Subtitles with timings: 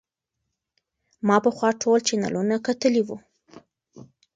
[1.27, 3.17] ما پخوا ټول چینلونه کتلي وو.